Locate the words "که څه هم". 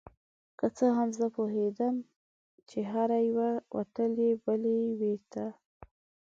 0.59-1.09